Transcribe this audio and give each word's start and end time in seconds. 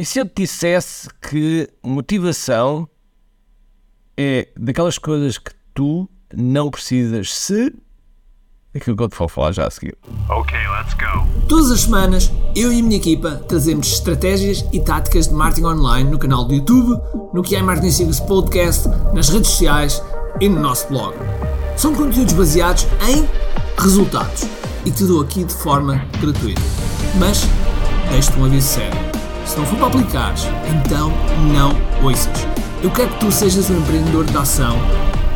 E 0.00 0.04
se 0.06 0.18
eu 0.18 0.24
te 0.24 0.44
dissesse 0.44 1.10
que 1.20 1.68
motivação 1.82 2.88
é 4.16 4.48
daquelas 4.56 4.96
coisas 4.96 5.36
que 5.36 5.50
tu 5.74 6.08
não 6.34 6.70
precisas 6.70 7.34
se. 7.34 7.70
Aquilo 8.74 8.96
que 8.96 9.02
eu 9.02 9.10
te 9.10 9.18
vou 9.18 9.28
falar 9.28 9.52
já 9.52 9.66
a 9.66 9.70
seguir. 9.70 9.94
Ok, 10.30 10.56
let's 10.56 10.94
go. 10.94 11.46
Todas 11.46 11.70
as 11.70 11.82
semanas, 11.82 12.32
eu 12.56 12.72
e 12.72 12.80
a 12.80 12.82
minha 12.82 12.96
equipa 12.96 13.44
trazemos 13.46 13.88
estratégias 13.88 14.64
e 14.72 14.80
táticas 14.80 15.28
de 15.28 15.34
marketing 15.34 15.66
online 15.66 16.10
no 16.10 16.18
canal 16.18 16.46
do 16.46 16.54
YouTube, 16.54 16.98
no 17.34 17.42
que 17.42 17.54
é 17.54 17.62
Marketing 17.62 17.90
Secrets 17.90 18.20
Podcast, 18.20 18.88
nas 19.12 19.28
redes 19.28 19.50
sociais 19.50 20.02
e 20.40 20.48
no 20.48 20.62
nosso 20.62 20.88
blog. 20.88 21.14
São 21.76 21.94
conteúdos 21.94 22.32
baseados 22.32 22.86
em 23.06 23.28
resultados 23.78 24.44
e 24.86 24.90
te 24.90 25.04
dou 25.04 25.20
aqui 25.20 25.44
de 25.44 25.52
forma 25.52 26.02
gratuita. 26.22 26.62
Mas 27.18 27.42
deixo-te 28.10 28.38
um 28.38 28.46
aviso 28.46 28.66
sério. 28.66 29.09
Se 29.50 29.58
não 29.58 29.66
for 29.66 29.78
para 29.78 29.86
aplicares, 29.88 30.44
então 30.78 31.10
não 31.52 31.72
ouças. 32.04 32.46
Eu 32.84 32.90
quero 32.92 33.08
que 33.08 33.18
tu 33.18 33.32
sejas 33.32 33.68
um 33.68 33.80
empreendedor 33.80 34.24
de 34.24 34.36
ação, 34.36 34.76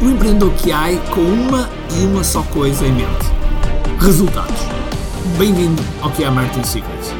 um 0.01 0.11
empreendedor 0.11 0.55
que 0.55 0.71
há 0.71 0.85
com 1.13 1.21
uma 1.21 1.69
e 1.99 2.07
uma 2.07 2.23
só 2.23 2.45
coisa 2.45 2.87
em 2.87 2.93
mente: 2.93 3.27
resultados. 3.99 4.55
Bem-vindo 5.37 5.83
ao 6.01 6.13
que 6.13 6.23
é 6.23 6.31
Marketing 6.31 6.63
Secrets. 6.63 7.11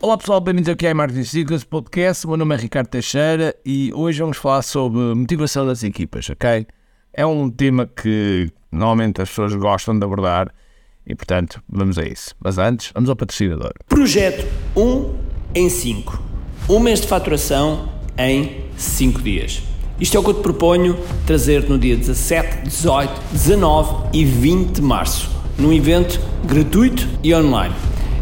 Olá 0.00 0.16
pessoal, 0.16 0.40
bem-vindos 0.40 0.68
ao 0.68 0.76
que 0.76 0.86
é 0.86 0.94
Marketing 0.94 1.24
Secrets 1.24 1.64
Podcast. 1.64 2.24
O 2.24 2.28
meu 2.28 2.36
nome 2.36 2.54
é 2.54 2.58
Ricardo 2.58 2.86
Teixeira 2.86 3.52
e 3.66 3.92
hoje 3.92 4.20
vamos 4.20 4.36
falar 4.36 4.62
sobre 4.62 5.00
motivação 5.12 5.66
das 5.66 5.82
equipas, 5.82 6.30
ok? 6.30 6.68
É 7.12 7.26
um 7.26 7.50
tema 7.50 7.84
que 7.84 8.48
normalmente 8.70 9.20
as 9.20 9.28
pessoas 9.28 9.56
gostam 9.56 9.98
de 9.98 10.04
abordar 10.04 10.54
e, 11.06 11.14
portanto, 11.14 11.62
vamos 11.68 11.98
a 11.98 12.04
isso. 12.04 12.34
Mas 12.42 12.58
antes, 12.58 12.90
vamos 12.94 13.10
ao 13.10 13.16
patrocinador. 13.16 13.72
Projeto 13.88 14.46
1 14.76 15.14
em 15.54 15.68
5. 15.68 16.22
Um 16.68 16.80
mês 16.80 17.00
de 17.00 17.06
faturação 17.06 17.88
em 18.16 18.64
5 18.76 19.20
dias. 19.22 19.62
Isto 20.00 20.16
é 20.16 20.20
o 20.20 20.24
que 20.24 20.30
eu 20.30 20.34
te 20.34 20.42
proponho 20.42 20.98
trazer 21.24 21.68
no 21.68 21.78
dia 21.78 21.96
17, 21.96 22.64
18, 22.64 23.12
19 23.32 24.08
e 24.12 24.24
20 24.24 24.72
de 24.72 24.82
março, 24.82 25.30
num 25.56 25.72
evento 25.72 26.20
gratuito 26.44 27.06
e 27.22 27.34
online. 27.34 27.74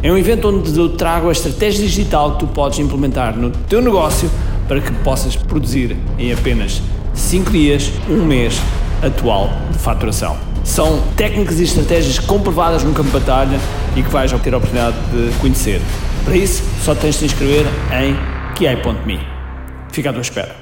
É 0.02 0.12
um 0.12 0.18
evento 0.18 0.48
onde 0.48 0.76
eu 0.76 0.96
trago 0.96 1.28
a 1.28 1.32
estratégia 1.32 1.86
digital 1.86 2.32
que 2.32 2.40
tu 2.40 2.46
podes 2.48 2.78
implementar 2.78 3.38
no 3.38 3.50
teu 3.50 3.80
negócio 3.80 4.28
para 4.68 4.80
que 4.80 4.92
possas 5.04 5.36
produzir 5.36 5.96
em 6.18 6.32
apenas 6.32 6.82
5 7.14 7.50
dias, 7.50 7.90
um 8.08 8.24
mês 8.24 8.60
atual 9.02 9.48
de 9.70 9.78
faturação. 9.78 10.51
São 10.64 11.02
técnicas 11.16 11.58
e 11.60 11.64
estratégias 11.64 12.18
comprovadas 12.18 12.84
no 12.84 12.94
campo 12.94 13.10
de 13.10 13.18
batalha 13.18 13.58
e 13.96 14.02
que 14.02 14.08
vais 14.08 14.30
ter 14.30 14.54
a 14.54 14.56
oportunidade 14.56 14.96
de 15.10 15.38
conhecer. 15.40 15.80
Para 16.24 16.36
isso, 16.36 16.62
só 16.82 16.94
tens 16.94 17.14
de 17.14 17.20
te 17.20 17.24
inscrever 17.26 17.66
em 17.92 18.14
kiai.me. 18.54 19.18
Fica 19.90 20.10
à 20.10 20.12
tua 20.12 20.22
espera. 20.22 20.54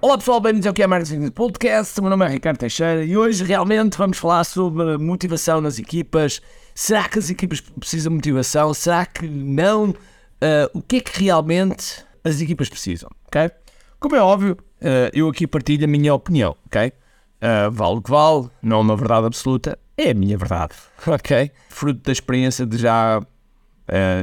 Olá 0.00 0.18
pessoal, 0.18 0.40
bem-vindos 0.40 0.66
ao 0.66 0.74
é 0.76 0.86
Marketing 0.86 1.30
Podcast. 1.30 1.98
O 1.98 2.02
meu 2.02 2.10
nome 2.10 2.26
é 2.26 2.28
Ricardo 2.28 2.58
Teixeira 2.58 3.04
e 3.04 3.16
hoje 3.16 3.44
realmente 3.44 3.96
vamos 3.96 4.18
falar 4.18 4.44
sobre 4.44 4.98
motivação 4.98 5.60
nas 5.60 5.78
equipas. 5.78 6.42
Será 6.74 7.08
que 7.08 7.18
as 7.18 7.30
equipas 7.30 7.60
precisam 7.60 8.10
de 8.10 8.16
motivação? 8.16 8.74
Será 8.74 9.06
que 9.06 9.26
não? 9.26 9.90
Uh, 9.90 10.68
o 10.74 10.82
que 10.82 10.96
é 10.96 11.00
que 11.00 11.22
realmente 11.24 12.04
as 12.22 12.40
equipas 12.40 12.68
precisam? 12.68 13.08
ok? 13.28 13.50
Como 13.98 14.14
é 14.16 14.20
óbvio, 14.20 14.58
uh, 14.82 15.10
eu 15.14 15.28
aqui 15.28 15.46
partilho 15.46 15.84
a 15.84 15.88
minha 15.88 16.12
opinião, 16.12 16.54
ok? 16.66 16.92
Uh, 17.44 17.70
vale 17.70 17.96
o 17.96 18.00
que 18.00 18.10
vale, 18.10 18.48
não 18.62 18.78
é 18.78 18.80
uma 18.80 18.96
verdade 18.96 19.26
absoluta, 19.26 19.78
é 19.98 20.12
a 20.12 20.14
minha 20.14 20.38
verdade, 20.38 20.74
ok? 21.06 21.50
Fruto 21.68 22.00
da 22.02 22.10
experiência 22.10 22.64
de 22.64 22.78
já, 22.78 23.18
uh, 23.20 23.24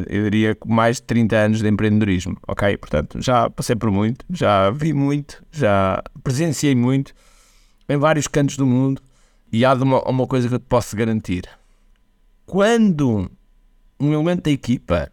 eu 0.08 0.24
diria, 0.24 0.58
mais 0.66 0.96
de 0.96 1.04
30 1.04 1.36
anos 1.36 1.60
de 1.60 1.68
empreendedorismo, 1.68 2.36
ok? 2.48 2.76
Portanto, 2.78 3.22
já 3.22 3.48
passei 3.48 3.76
por 3.76 3.92
muito, 3.92 4.26
já 4.28 4.72
vi 4.72 4.92
muito, 4.92 5.44
já 5.52 6.02
presenciei 6.24 6.74
muito 6.74 7.14
em 7.88 7.96
vários 7.96 8.28
cantos 8.28 8.58
do 8.58 8.66
mundo 8.66 9.00
e 9.52 9.64
há 9.64 9.76
de 9.76 9.84
uma, 9.84 10.02
uma 10.10 10.26
coisa 10.26 10.48
que 10.50 10.56
eu 10.56 10.60
te 10.60 10.66
posso 10.66 10.96
garantir. 10.96 11.48
Quando 12.48 13.30
um 14.00 14.14
elemento 14.14 14.46
da 14.46 14.52
equipa 14.52 15.12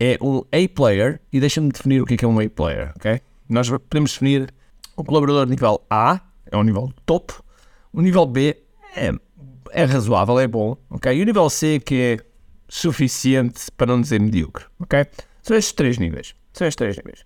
é 0.00 0.16
um 0.18 0.38
A-player, 0.50 1.20
e 1.30 1.40
deixa-me 1.40 1.68
definir 1.70 2.00
o 2.00 2.06
que 2.06 2.14
é, 2.14 2.16
que 2.16 2.24
é 2.24 2.28
um 2.28 2.40
A-player, 2.40 2.94
ok? 2.96 3.20
Nós 3.50 3.68
podemos 3.68 4.12
definir 4.12 4.50
o 4.96 5.04
colaborador 5.04 5.46
nível 5.46 5.84
A, 5.90 6.22
é 6.50 6.56
um 6.56 6.62
nível 6.62 6.92
top, 7.06 7.32
o 7.92 8.00
nível 8.00 8.26
B 8.26 8.56
é, 8.96 9.12
é 9.70 9.84
razoável, 9.84 10.38
é 10.38 10.46
bom, 10.46 10.76
ok? 10.90 11.16
E 11.16 11.22
o 11.22 11.24
nível 11.24 11.48
C 11.50 11.80
que 11.80 11.94
é 11.94 12.24
suficiente 12.68 13.70
para 13.76 13.86
não 13.86 14.00
dizer 14.00 14.20
medíocre, 14.20 14.64
ok? 14.80 15.06
São 15.42 15.56
estes 15.56 15.72
três 15.72 15.98
níveis, 15.98 16.34
são 16.52 16.66
estes 16.66 16.76
três 16.76 16.96
níveis. 16.96 17.24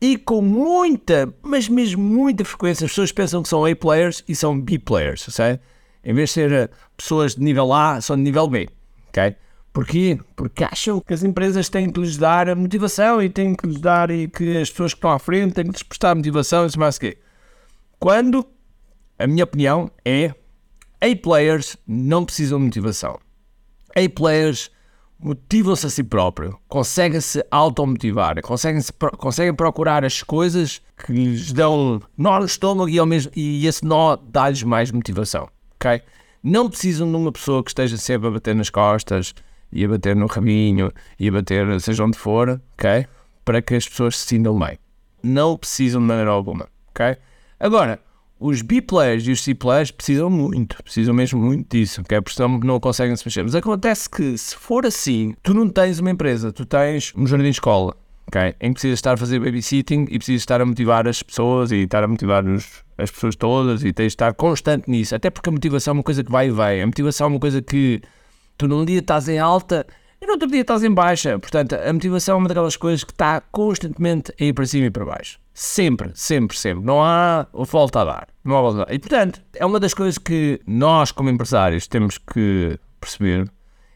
E 0.00 0.18
com 0.18 0.42
muita, 0.42 1.32
mas 1.42 1.68
mesmo 1.68 2.02
muita 2.02 2.44
frequência, 2.44 2.84
as 2.84 2.90
pessoas 2.90 3.12
pensam 3.12 3.42
que 3.42 3.48
são 3.48 3.64
A 3.64 3.74
players 3.74 4.22
e 4.28 4.34
são 4.34 4.60
B 4.60 4.78
players, 4.78 5.26
ok? 5.28 5.58
Em 6.04 6.14
vez 6.14 6.30
de 6.30 6.34
ser 6.34 6.52
uh, 6.52 6.68
pessoas 6.96 7.34
de 7.34 7.42
nível 7.42 7.72
A, 7.72 8.00
são 8.00 8.16
de 8.16 8.22
nível 8.22 8.46
B, 8.46 8.68
ok? 9.08 9.34
Porquê? 9.72 10.18
Porque 10.34 10.64
acham 10.64 11.00
que 11.00 11.12
as 11.12 11.22
empresas 11.22 11.68
têm 11.68 11.90
que 11.90 12.00
lhes 12.00 12.16
dar 12.16 12.48
a 12.48 12.54
motivação 12.54 13.22
e 13.22 13.28
têm 13.28 13.54
que 13.54 13.66
lhes 13.66 13.78
dar 13.78 14.10
e 14.10 14.26
que 14.26 14.56
as 14.56 14.70
pessoas 14.70 14.94
que 14.94 14.98
estão 14.98 15.10
à 15.10 15.18
frente 15.18 15.52
têm 15.52 15.64
que 15.64 15.72
lhes 15.72 15.82
prestar 15.82 16.14
motivação 16.14 16.66
e 16.66 16.78
mais 16.78 16.96
o 16.96 17.00
quê. 17.00 17.18
Quando, 17.98 18.46
a 19.18 19.26
minha 19.26 19.44
opinião 19.44 19.90
é, 20.04 20.34
A-players 21.00 21.76
não 21.86 22.24
precisam 22.24 22.58
de 22.58 22.64
motivação. 22.66 23.18
A-players 23.94 24.70
motivam-se 25.18 25.86
a 25.86 25.90
si 25.90 26.04
próprio, 26.04 26.58
conseguem-se 26.68 27.44
automotivar, 27.50 28.40
conseguem, 28.42 28.80
-se, 28.80 28.92
conseguem 29.18 29.54
procurar 29.54 30.04
as 30.04 30.22
coisas 30.22 30.82
que 30.96 31.12
lhes 31.12 31.52
dão 31.52 32.00
nó 32.16 32.38
no 32.38 32.44
estômago 32.44 32.88
e, 32.88 32.98
ao 32.98 33.06
mesmo, 33.06 33.32
e 33.34 33.66
esse 33.66 33.84
nó 33.84 34.16
dá-lhes 34.16 34.62
mais 34.62 34.90
motivação, 34.90 35.48
ok? 35.76 36.02
Não 36.42 36.68
precisam 36.68 37.10
de 37.10 37.16
uma 37.16 37.32
pessoa 37.32 37.62
que 37.62 37.70
esteja 37.70 37.96
sempre 37.96 38.28
a 38.28 38.30
bater 38.30 38.54
nas 38.54 38.70
costas 38.70 39.34
e 39.72 39.84
a 39.84 39.88
bater 39.88 40.14
no 40.14 40.26
rabinho 40.26 40.92
e 41.18 41.28
a 41.28 41.32
bater 41.32 41.80
seja 41.80 42.04
onde 42.04 42.18
for, 42.18 42.60
ok? 42.74 43.06
Para 43.44 43.62
que 43.62 43.74
as 43.74 43.88
pessoas 43.88 44.18
se 44.18 44.26
sintam 44.26 44.58
bem. 44.58 44.78
Não 45.22 45.56
precisam 45.56 46.00
de 46.00 46.06
maneira 46.06 46.30
alguma, 46.30 46.68
ok? 46.90 47.16
Agora, 47.58 48.00
os 48.38 48.60
B-players 48.60 49.26
e 49.26 49.32
os 49.32 49.42
C-players 49.42 49.90
precisam 49.90 50.28
muito, 50.28 50.82
precisam 50.82 51.14
mesmo 51.14 51.40
muito 51.40 51.74
disso, 51.74 52.02
ok? 52.02 52.20
Porque 52.20 52.36
senão 52.36 52.58
não 52.58 52.78
conseguem 52.78 53.16
se 53.16 53.26
mexer. 53.26 53.42
Mas 53.42 53.54
acontece 53.54 54.08
que, 54.10 54.36
se 54.36 54.54
for 54.54 54.84
assim, 54.84 55.34
tu 55.42 55.54
não 55.54 55.68
tens 55.68 55.98
uma 55.98 56.10
empresa, 56.10 56.52
tu 56.52 56.66
tens 56.66 57.12
um 57.16 57.26
jardim 57.26 57.44
de 57.44 57.50
escola, 57.50 57.96
ok? 58.28 58.54
Em 58.60 58.68
que 58.68 58.74
precisas 58.74 58.98
estar 58.98 59.14
a 59.14 59.16
fazer 59.16 59.38
babysitting 59.40 60.06
e 60.10 60.18
precisas 60.18 60.42
estar 60.42 60.60
a 60.60 60.66
motivar 60.66 61.08
as 61.08 61.22
pessoas 61.22 61.72
e 61.72 61.76
estar 61.76 62.04
a 62.04 62.08
motivar 62.08 62.44
os, 62.46 62.84
as 62.98 63.10
pessoas 63.10 63.34
todas 63.36 63.82
e 63.82 63.92
tens 63.92 64.08
de 64.08 64.14
estar 64.14 64.34
constante 64.34 64.90
nisso. 64.90 65.14
Até 65.14 65.30
porque 65.30 65.48
a 65.48 65.52
motivação 65.52 65.92
é 65.92 65.94
uma 65.94 66.02
coisa 66.02 66.22
que 66.22 66.30
vai 66.30 66.48
e 66.48 66.50
vem. 66.50 66.82
A 66.82 66.86
motivação 66.86 67.28
é 67.28 67.30
uma 67.30 67.40
coisa 67.40 67.62
que 67.62 68.02
tu 68.58 68.68
num 68.68 68.84
dia 68.84 68.98
estás 68.98 69.28
em 69.30 69.38
alta 69.38 69.86
e 70.20 70.26
no 70.26 70.32
outro 70.32 70.48
dia 70.48 70.62
estás 70.62 70.82
em 70.82 70.92
baixa. 70.92 71.38
Portanto, 71.38 71.74
a 71.74 71.92
motivação 71.92 72.34
é 72.34 72.38
uma 72.38 72.48
daquelas 72.48 72.76
coisas 72.76 73.04
que 73.04 73.12
está 73.12 73.40
constantemente 73.40 74.32
a 74.40 74.44
ir 74.44 74.52
para 74.52 74.66
cima 74.66 74.86
e 74.86 74.90
para 74.90 75.04
baixo. 75.04 75.38
Sempre, 75.52 76.10
sempre, 76.14 76.56
sempre. 76.56 76.84
Não 76.84 77.02
há 77.02 77.46
volta 77.52 78.00
a 78.00 78.04
dar. 78.04 78.28
Não 78.44 78.56
há 78.56 78.60
volta 78.60 78.82
a 78.82 78.84
dar. 78.84 78.94
E, 78.94 78.98
portanto, 78.98 79.42
é 79.54 79.64
uma 79.64 79.80
das 79.80 79.94
coisas 79.94 80.18
que 80.18 80.60
nós, 80.66 81.12
como 81.12 81.30
empresários, 81.30 81.86
temos 81.86 82.18
que 82.18 82.78
perceber 83.00 83.50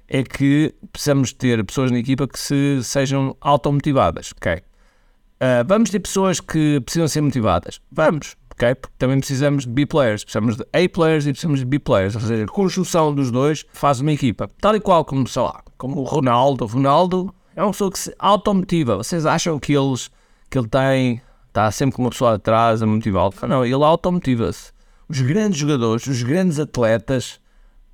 é 0.09 0.25
que 0.25 0.75
precisamos 0.93 1.33
ter 1.33 1.65
pessoas 1.65 1.91
na 1.91 1.99
equipa 1.99 2.27
que 2.27 2.39
se 2.39 2.83
sejam 2.83 3.37
automotivadas, 3.41 4.33
ok? 4.37 4.55
Uh, 4.55 5.65
vamos 5.67 5.89
ter 5.89 6.01
pessoas 6.01 6.41
que 6.41 6.81
precisam 6.81 7.07
ser 7.07 7.21
motivadas? 7.21 7.81
Vamos, 7.93 8.37
ok? 8.53 8.75
Porque 8.75 8.95
também 8.99 9.19
precisamos 9.19 9.65
de 9.65 9.71
B-players, 9.71 10.25
precisamos 10.25 10.57
de 10.57 10.63
A-players 10.73 11.27
e 11.27 11.31
precisamos 11.33 11.61
de 11.61 11.67
B-players, 11.67 12.15
ou 12.15 12.21
seja, 12.21 12.45
a 12.45 12.49
conjunção 12.49 13.15
dos 13.15 13.31
dois 13.31 13.65
faz 13.73 14.01
uma 14.01 14.13
equipa. 14.13 14.49
Tal 14.61 14.77
e 14.77 14.81
qual 14.81 15.05
como, 15.05 15.27
sei 15.27 15.43
lá, 15.43 15.63
como 15.77 16.01
o 16.01 16.05
Ronaldo. 16.05 16.65
O 16.65 16.69
Ronaldo 16.69 17.35
é 17.57 17.63
uma 17.63 17.73
pessoa 17.73 17.91
que 17.91 17.99
se 17.99 18.15
automotiva. 18.19 18.97
Vocês 18.97 19.27
acham 19.27 19.59
que, 19.59 19.73
eles, 19.73 20.11
que 20.49 20.59
ele 20.59 20.69
tem 20.69 21.23
está 21.51 21.71
sempre 21.71 21.97
com 21.97 22.03
uma 22.03 22.11
pessoa 22.11 22.35
atrás 22.35 22.83
a 22.83 22.87
motivá-lo. 22.87 23.33
Não, 23.49 23.65
ele 23.65 23.75
automotiva-se. 23.75 24.73
Os 25.09 25.21
grandes 25.21 25.59
jogadores, 25.59 26.07
os 26.07 26.23
grandes 26.23 26.59
atletas 26.59 27.41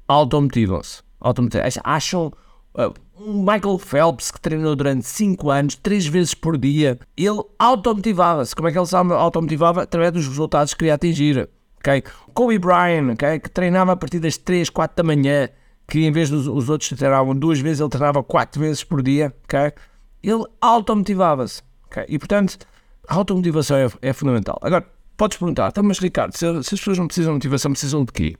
automotivam-se. 0.06 1.02
Automotivam 1.18 1.66
Acham 1.82 2.32
uh, 2.74 2.94
um 3.18 3.40
Michael 3.40 3.78
Phelps 3.78 4.30
que 4.30 4.40
treinou 4.40 4.76
durante 4.76 5.06
5 5.06 5.50
anos, 5.50 5.74
3 5.76 6.06
vezes 6.06 6.34
por 6.34 6.58
dia, 6.58 6.98
ele 7.16 7.42
automotivava-se. 7.58 8.54
Como 8.54 8.68
é 8.68 8.72
que 8.72 8.78
ele 8.78 8.86
se 8.86 8.96
automotivava? 8.96 9.82
Através 9.82 10.12
dos 10.12 10.26
resultados 10.26 10.74
que 10.74 10.78
queria 10.78 10.94
atingir. 10.94 11.48
Okay? 11.78 12.02
Kobe 12.34 12.58
Bryant, 12.58 13.12
okay? 13.12 13.38
que 13.38 13.48
treinava 13.48 13.92
a 13.92 13.96
partir 13.96 14.18
das 14.18 14.36
3, 14.36 14.68
4 14.70 14.96
da 14.96 15.02
manhã, 15.02 15.48
que 15.88 16.04
em 16.04 16.12
vez 16.12 16.30
dos 16.30 16.46
os 16.46 16.68
outros 16.68 16.90
treinavam 16.90 17.34
duas 17.34 17.60
vezes, 17.60 17.80
ele 17.80 17.90
treinava 17.90 18.22
4 18.22 18.60
vezes 18.60 18.84
por 18.84 19.02
dia. 19.02 19.34
Okay? 19.44 19.72
Ele 20.22 20.44
automotivava-se. 20.60 21.62
Okay? 21.86 22.04
E 22.08 22.18
portanto, 22.18 22.58
a 23.08 23.14
automotivação 23.14 23.76
é, 23.76 23.88
é 24.02 24.12
fundamental. 24.12 24.58
Agora, 24.60 24.86
podes 25.16 25.38
perguntar, 25.38 25.68
então, 25.68 25.82
mas 25.84 25.98
Ricardo, 25.98 26.32
se, 26.32 26.40
se, 26.40 26.74
as 26.74 26.80
pessoas 26.80 26.98
não 26.98 27.06
precisam 27.06 27.32
de 27.32 27.36
motivação, 27.36 27.70
precisam 27.70 28.04
de 28.04 28.12
quê? 28.12 28.36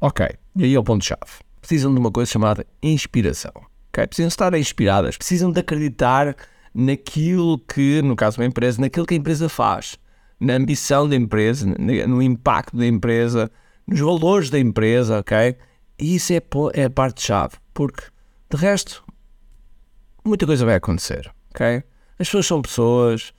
Ok, 0.00 0.26
e 0.56 0.64
aí 0.64 0.74
é 0.74 0.78
o 0.78 0.84
ponto-chave. 0.84 1.42
Precisam 1.60 1.92
de 1.92 2.00
uma 2.00 2.10
coisa 2.10 2.30
chamada 2.30 2.66
inspiração. 2.82 3.69
Okay? 3.90 4.06
Precisam 4.06 4.28
estar 4.28 4.54
inspiradas, 4.54 5.16
precisam 5.16 5.52
de 5.52 5.60
acreditar 5.60 6.34
naquilo 6.74 7.58
que, 7.58 8.00
no 8.02 8.16
caso 8.16 8.36
de 8.36 8.42
uma 8.42 8.48
empresa, 8.48 8.80
naquilo 8.80 9.06
que 9.06 9.14
a 9.14 9.16
empresa 9.16 9.48
faz, 9.48 9.98
na 10.38 10.54
ambição 10.54 11.08
da 11.08 11.16
empresa, 11.16 11.66
no 12.08 12.22
impacto 12.22 12.76
da 12.76 12.86
empresa, 12.86 13.50
nos 13.86 14.00
valores 14.00 14.48
da 14.48 14.58
empresa, 14.58 15.18
ok? 15.18 15.56
E 15.98 16.14
isso 16.14 16.32
é, 16.32 16.40
é 16.74 16.84
a 16.84 16.90
parte-chave, 16.90 17.56
porque 17.74 18.04
de 18.50 18.56
resto, 18.56 19.04
muita 20.24 20.46
coisa 20.46 20.64
vai 20.64 20.76
acontecer, 20.76 21.30
ok? 21.54 21.82
As 22.18 22.28
pessoas 22.28 22.46
são 22.46 22.62
pessoas 22.62 23.34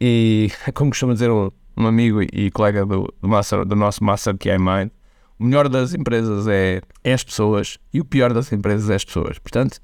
e, 0.00 0.50
como 0.74 0.90
costuma 0.90 1.14
dizer 1.14 1.30
um, 1.30 1.50
um 1.76 1.86
amigo 1.86 2.20
e 2.22 2.50
colega 2.50 2.84
do, 2.84 3.12
do, 3.20 3.28
master, 3.28 3.64
do 3.64 3.76
nosso 3.76 4.04
Master 4.04 4.36
QI 4.36 4.58
Mind, 4.58 4.90
o 5.42 5.44
melhor 5.44 5.68
das 5.68 5.92
empresas 5.92 6.46
é, 6.46 6.80
é 7.02 7.12
as 7.12 7.24
pessoas 7.24 7.76
e 7.92 8.00
o 8.00 8.04
pior 8.04 8.32
das 8.32 8.52
empresas 8.52 8.88
é 8.88 8.94
as 8.94 9.04
pessoas. 9.04 9.40
Portanto, 9.40 9.80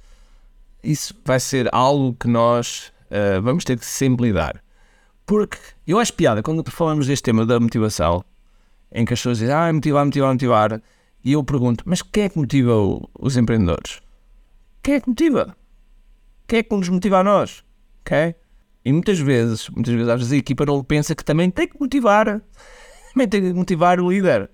isso 0.84 1.12
vai 1.24 1.40
ser 1.40 1.68
algo 1.72 2.14
que 2.14 2.28
nós 2.28 2.92
uh, 3.10 3.42
vamos 3.42 3.64
ter 3.64 3.76
que 3.76 3.84
sempre 3.84 4.28
lidar. 4.28 4.62
Porque 5.26 5.58
eu 5.84 5.98
acho 5.98 6.14
piada 6.14 6.44
quando 6.44 6.64
falamos 6.70 7.08
deste 7.08 7.24
tema 7.24 7.44
da 7.44 7.58
motivação, 7.58 8.24
em 8.92 9.04
que 9.04 9.12
as 9.12 9.18
pessoas 9.18 9.38
dizem, 9.38 9.52
ah, 9.52 9.72
motivar, 9.72 10.04
motivar, 10.04 10.32
motivar, 10.32 10.82
e 11.24 11.32
eu 11.32 11.42
pergunto, 11.42 11.82
mas 11.84 12.02
quem 12.02 12.22
é 12.22 12.28
que 12.28 12.38
motiva 12.38 12.72
os 13.18 13.36
empreendedores? 13.36 14.00
Quem 14.80 14.94
é 14.94 15.00
que 15.00 15.08
motiva? 15.08 15.56
Quem 16.46 16.60
é 16.60 16.62
que 16.62 16.74
nos 16.74 16.88
motiva 16.88 17.18
a 17.18 17.24
nós? 17.24 17.64
Ok? 18.02 18.32
E 18.84 18.92
muitas 18.92 19.18
vezes, 19.18 19.68
muitas 19.70 19.92
vezes, 19.92 20.08
às 20.08 20.20
vezes 20.20 20.32
a 20.32 20.36
equipa 20.36 20.64
não 20.64 20.84
pensa 20.84 21.16
que 21.16 21.24
também 21.24 21.50
tem 21.50 21.66
que 21.66 21.80
motivar, 21.80 22.40
também 23.12 23.28
tem 23.28 23.42
que 23.42 23.52
motivar 23.52 23.98
o 23.98 24.08
líder. 24.08 24.48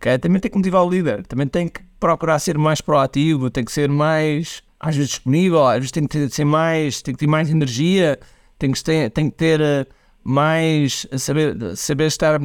Okay? 0.00 0.18
Também 0.18 0.40
tem 0.40 0.50
que 0.50 0.56
motivar 0.56 0.82
o 0.82 0.90
líder, 0.90 1.26
também 1.26 1.46
tem 1.46 1.68
que 1.68 1.82
procurar 2.00 2.38
ser 2.38 2.56
mais 2.56 2.80
proativo, 2.80 3.50
tem 3.50 3.62
que 3.62 3.70
ser 3.70 3.88
mais, 3.88 4.62
às 4.80 4.96
vezes, 4.96 5.10
disponível, 5.10 5.66
às 5.66 5.74
vezes 5.74 5.90
tem 5.90 6.06
que 6.06 6.18
ter, 6.18 6.30
ser 6.30 6.46
mais, 6.46 7.02
tem 7.02 7.14
que 7.14 7.20
ter 7.20 7.26
mais 7.26 7.50
energia, 7.50 8.18
tem 8.58 8.72
que 8.72 8.82
ter, 8.82 9.10
tem 9.10 9.28
que 9.28 9.36
ter 9.36 9.60
eh, 9.60 9.86
mais, 10.24 11.06
saber, 11.18 11.76
saber 11.76 12.06
estar 12.06 12.40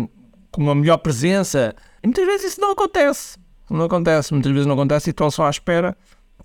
com 0.51 0.61
uma 0.61 0.75
melhor 0.75 0.97
presença. 0.97 1.73
E 2.03 2.07
muitas 2.07 2.25
vezes 2.25 2.51
isso 2.51 2.61
não 2.61 2.71
acontece. 2.71 3.37
Não 3.69 3.85
acontece, 3.85 4.33
muitas 4.33 4.51
vezes 4.51 4.67
não 4.67 4.75
acontece 4.75 5.09
e 5.09 5.11
estão 5.11 5.31
só 5.31 5.45
à 5.45 5.49
espera 5.49 5.97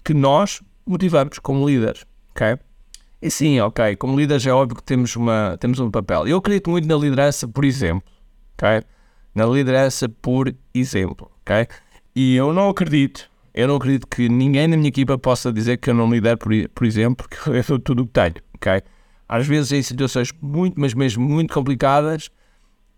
que 0.04 0.14
nós 0.14 0.62
motivamos 0.86 1.40
como 1.40 1.68
líderes, 1.68 2.06
ok? 2.30 2.56
E 3.20 3.30
sim, 3.30 3.60
ok, 3.60 3.96
como 3.96 4.16
líderes 4.16 4.46
é 4.46 4.52
óbvio 4.52 4.76
que 4.76 4.82
temos, 4.84 5.14
uma, 5.16 5.56
temos 5.60 5.80
um 5.80 5.90
papel. 5.90 6.26
Eu 6.28 6.38
acredito 6.38 6.70
muito 6.70 6.86
na 6.86 6.94
liderança 6.94 7.48
por 7.48 7.64
exemplo, 7.64 8.08
ok? 8.54 8.82
Na 9.34 9.46
liderança 9.46 10.08
por 10.08 10.52
exemplo, 10.74 11.30
ok? 11.40 11.66
E 12.14 12.34
eu 12.34 12.52
não 12.52 12.68
acredito, 12.68 13.30
eu 13.54 13.68
não 13.68 13.76
acredito 13.76 14.06
que 14.06 14.28
ninguém 14.28 14.66
na 14.66 14.76
minha 14.76 14.88
equipa 14.88 15.16
possa 15.16 15.52
dizer 15.52 15.76
que 15.76 15.90
eu 15.90 15.94
não 15.94 16.10
lidero 16.10 16.38
por, 16.38 16.52
por 16.74 16.86
exemplo, 16.86 17.26
porque 17.28 17.50
eu 17.50 17.62
sou 17.62 17.78
tudo 17.78 18.02
o 18.02 18.06
que 18.06 18.12
tenho, 18.12 18.34
ok? 18.54 18.82
Às 19.28 19.46
vezes 19.46 19.72
em 19.72 19.82
situações 19.82 20.32
muito, 20.42 20.80
mas 20.80 20.92
mesmo 20.92 21.22
muito 21.26 21.54
complicadas, 21.54 22.30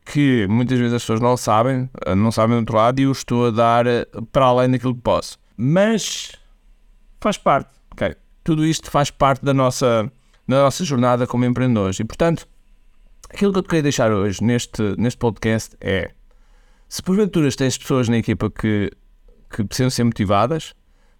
que 0.04 0.46
muitas 0.48 0.78
vezes 0.78 0.94
as 0.94 1.02
pessoas 1.02 1.20
não 1.20 1.36
sabem, 1.36 1.88
não 2.16 2.32
sabem 2.32 2.56
do 2.56 2.60
outro 2.60 2.76
lado, 2.76 2.98
e 2.98 3.04
eu 3.04 3.12
estou 3.12 3.46
a 3.46 3.50
dar 3.50 3.86
eh, 3.86 4.06
para 4.32 4.46
além 4.46 4.70
daquilo 4.70 4.94
que 4.94 5.02
posso. 5.02 5.38
Mas 5.56 6.32
faz 7.20 7.36
parte, 7.36 7.70
ok? 7.92 8.16
tudo 8.44 8.64
isto 8.64 8.90
faz 8.90 9.10
parte 9.10 9.44
da 9.44 9.54
nossa, 9.54 10.10
da 10.46 10.62
nossa 10.62 10.84
jornada 10.84 11.26
como 11.26 11.44
empreendedores. 11.44 11.98
E, 12.00 12.04
portanto, 12.04 12.46
aquilo 13.30 13.52
que 13.52 13.58
eu 13.58 13.62
te 13.62 13.68
queria 13.68 13.82
deixar 13.82 14.12
hoje 14.12 14.42
neste, 14.42 14.82
neste 14.98 15.18
podcast 15.18 15.76
é: 15.80 16.10
se 16.92 17.02
porventura 17.02 17.50
tens 17.52 17.78
pessoas 17.78 18.06
na 18.06 18.18
equipa 18.18 18.50
que, 18.50 18.90
que 19.48 19.64
precisam 19.64 19.88
ser 19.88 20.04
motivadas, 20.04 20.74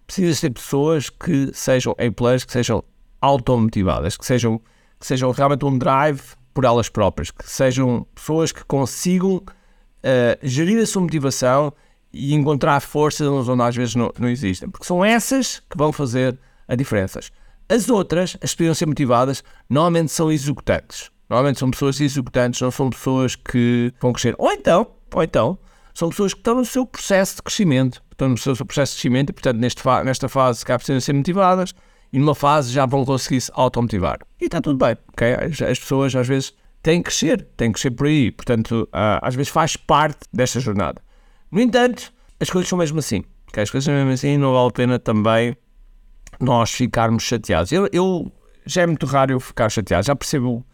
precisas 0.05 0.39
ter 0.39 0.51
pessoas 0.51 1.09
que 1.09 1.49
sejam 1.51 1.93
A-players, 1.93 2.45
que 2.45 2.51
sejam 2.51 2.83
automotivadas, 3.19 4.15
que 4.15 4.23
sejam, 4.23 4.61
que 4.99 5.07
sejam 5.07 5.31
realmente 5.31 5.65
um 5.65 5.75
drive 5.75 6.21
por 6.53 6.63
elas 6.63 6.89
próprias, 6.89 7.31
que 7.31 7.49
sejam 7.49 8.05
pessoas 8.13 8.51
que 8.51 8.63
consigam 8.65 9.37
uh, 9.37 9.43
gerir 10.43 10.79
a 10.79 10.85
sua 10.85 11.01
motivação 11.01 11.73
e 12.13 12.35
encontrar 12.35 12.79
forças 12.79 13.27
onde 13.27 13.63
às 13.63 13.75
vezes 13.75 13.95
não, 13.95 14.13
não 14.19 14.29
existem. 14.29 14.69
Porque 14.69 14.85
são 14.85 15.03
essas 15.03 15.59
que 15.67 15.75
vão 15.75 15.91
fazer 15.91 16.37
a 16.67 16.75
diferenças. 16.75 17.31
As 17.67 17.89
outras, 17.89 18.37
as 18.43 18.51
que 18.51 18.57
precisam 18.57 18.75
ser 18.75 18.85
motivadas, 18.85 19.43
normalmente 19.67 20.11
são 20.11 20.31
executantes. 20.31 21.09
Normalmente 21.27 21.57
são 21.57 21.71
pessoas 21.71 21.99
executantes, 21.99 22.61
não 22.61 22.69
são 22.69 22.91
pessoas 22.91 23.35
que 23.35 23.91
vão 23.99 24.13
crescer. 24.13 24.35
Ou 24.37 24.51
então, 24.51 24.85
ou 25.13 25.23
então, 25.23 25.57
são 25.93 26.09
pessoas 26.09 26.33
que 26.33 26.39
estão 26.39 26.55
no 26.55 26.65
seu 26.65 26.85
processo 26.85 27.37
de 27.37 27.41
crescimento. 27.43 28.03
Estão 28.11 28.29
no 28.29 28.37
seu, 28.37 28.55
processo 28.65 28.93
de 28.93 29.01
crescimento 29.01 29.29
e, 29.29 29.33
portanto, 29.33 29.57
neste 29.57 29.81
fa 29.81 30.03
nesta 30.03 30.27
fase 30.27 30.65
cá 30.65 30.77
precisam 30.77 30.99
ser 30.99 31.13
motivadas 31.13 31.73
e 32.11 32.19
numa 32.19 32.35
fase 32.35 32.71
já 32.71 32.85
vão 32.85 33.05
conseguir 33.05 33.41
se 33.41 33.51
automotivar. 33.53 34.19
E 34.39 34.45
está 34.45 34.61
tudo 34.61 34.77
bem, 34.77 34.95
ok? 35.09 35.33
As, 35.33 35.61
as, 35.61 35.79
pessoas 35.79 36.15
às 36.15 36.27
vezes 36.27 36.53
têm 36.81 37.01
que 37.01 37.09
crescer, 37.09 37.47
têm 37.57 37.71
que 37.71 37.73
crescer 37.73 37.91
por 37.91 38.07
aí. 38.07 38.31
Portanto, 38.31 38.87
uh, 38.91 39.19
às 39.21 39.35
vezes 39.35 39.51
faz 39.51 39.75
parte 39.75 40.19
desta 40.31 40.59
jornada. 40.59 41.01
No 41.51 41.59
entanto, 41.59 42.13
as 42.39 42.49
coisas 42.49 42.69
são 42.69 42.77
mesmo 42.77 42.99
assim. 42.99 43.23
As 43.55 43.69
coisas 43.69 43.85
são 43.85 43.93
mesmo 43.93 44.11
assim 44.11 44.37
não 44.37 44.53
vale 44.53 44.69
a 44.69 44.71
pena 44.71 44.99
também 44.99 45.55
nós 46.39 46.71
ficarmos 46.71 47.23
chateados. 47.23 47.71
Eu, 47.71 47.87
eu, 47.91 48.31
já 48.65 48.81
é 48.81 48.87
muito 48.87 49.05
raro 49.05 49.31
eu 49.31 49.39
ficar 49.39 49.69
chateado, 49.69 50.05
já 50.05 50.15
percebo 50.15 50.65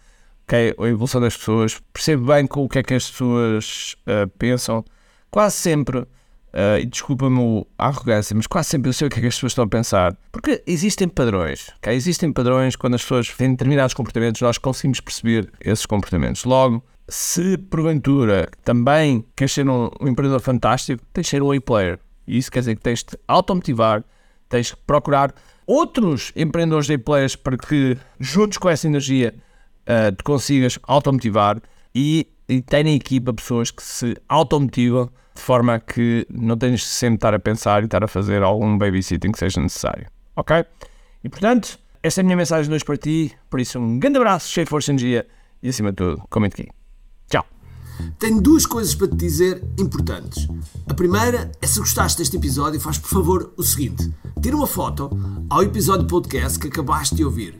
okay, 0.50 0.74
a 0.78 0.88
evolução 0.88 1.22
das 1.22 1.38
pessoas, 1.38 1.80
percebo 1.94 2.26
bem 2.26 2.48
com 2.48 2.64
o 2.64 2.70
que 2.70 2.80
é 2.80 2.84
que 2.84 2.96
as 2.96 3.10
pessoas 3.10 3.96
uh, 4.08 4.28
pensam. 4.40 4.84
Quase 5.30 5.56
sempre, 5.58 6.00
uh, 6.00 6.08
e 6.82 6.86
desculpa-me 6.88 7.66
a 7.78 7.88
arrogância, 7.88 8.36
mas 8.36 8.48
quase 8.48 8.70
sempre 8.70 8.90
eu 8.90 8.94
sei 8.94 9.08
o 9.08 9.12
que 9.12 9.20
é 9.20 9.22
que 9.22 9.28
as 9.28 9.36
pessoas 9.36 9.52
estão 9.52 9.66
a 9.66 9.68
pensar. 9.68 10.18
Porque 10.32 10.64
existem 10.66 11.08
padrões, 11.08 11.70
existem 11.86 12.34
padrões 12.34 12.76
quando 12.76 12.96
as 12.96 13.04
pessoas 13.04 13.30
têm 13.30 13.52
determinados 13.52 13.94
comportamentos, 13.94 14.42
nós 14.42 14.58
conseguimos 14.58 15.00
perceber 15.00 15.52
esses 15.62 15.86
comportamentos. 15.86 16.44
Logo, 16.44 16.84
se 17.08 17.56
porventura 17.58 18.50
também 18.64 19.24
queres 19.36 19.54
ser 19.54 19.70
um, 19.70 19.90
um 20.02 20.08
empreendedor 20.08 20.42
fantástico, 20.42 21.04
tens 21.14 21.26
de 21.26 21.30
ser 21.30 21.44
um 21.44 21.52
A-player. 21.52 22.00
E 22.28 22.38
isso 22.38 22.52
quer 22.52 22.60
dizer 22.60 22.76
que 22.76 22.82
tens 22.82 23.04
de 23.04 23.18
automotivar, 23.28 24.04
tens 24.48 24.68
de 24.68 24.78
procurar 24.78 25.34
outros 25.68 26.32
empreendedores 26.36 26.88
de 26.88 26.98
players 26.98 27.36
para 27.36 27.56
que, 27.56 27.96
juntos 28.20 28.58
com 28.58 28.68
essa 28.68 28.88
energia, 28.88 29.36
uh, 29.90 30.16
te 30.16 30.24
consigas 30.24 30.78
automotivar 30.84 31.62
e, 31.94 32.28
e 32.48 32.64
na 32.72 32.92
equipa 32.92 33.34
pessoas 33.34 33.72
que 33.72 33.82
se 33.82 34.16
automotivam 34.28 35.10
de 35.36 35.42
forma 35.42 35.80
que 35.80 36.28
não 36.30 36.58
tens 36.58 36.82
de 36.82 36.86
sempre 36.86 37.16
estar 37.16 37.34
a 37.34 37.40
pensar 37.40 37.82
e 37.82 37.86
estar 37.86 38.04
a 38.04 38.08
fazer 38.08 38.44
algum 38.44 38.78
babysitting 38.78 39.32
que 39.32 39.40
seja 39.40 39.60
necessário. 39.60 40.08
Ok? 40.36 40.66
E 41.24 41.30
portanto, 41.30 41.80
esta 42.04 42.22
é 42.22 42.24
a 42.24 42.26
minha 42.26 42.38
mensagem 42.38 42.70
de 42.70 42.76
hoje 42.76 42.86
para 42.86 42.98
ti. 42.98 43.32
Por 43.50 43.60
isso, 43.60 43.80
um 43.80 44.00
grande 44.00 44.18
abraço, 44.18 44.50
cheio 44.50 44.66
de 44.66 44.70
força 44.70 44.92
e 44.92 44.94
energia 44.94 45.28
e 45.62 45.70
acima 45.70 45.92
de 45.92 45.98
tudo, 45.98 46.22
comente 46.30 46.62
aqui. 46.62 46.72
Tchau! 47.30 47.46
Tenho 48.18 48.42
duas 48.42 48.66
coisas 48.66 48.96
para 48.96 49.08
te 49.08 49.16
dizer 49.16 49.64
importantes. 49.78 50.48
A 50.88 50.94
primeira 50.94 51.52
é 51.62 51.68
se 51.68 51.80
gostaste 51.80 52.20
deste 52.20 52.38
episódio, 52.38 52.80
faz 52.80 52.98
por 52.98 53.10
favor 53.10 53.54
o 53.58 53.64
seguinte: 53.64 54.12
tira 54.42 54.56
uma 54.56 54.68
foto 54.68 55.10
ao 55.50 55.64
episódio 55.64 56.08
podcast 56.08 56.60
que 56.60 56.68
acabaste 56.68 57.16
de 57.16 57.26
ouvir, 57.26 57.60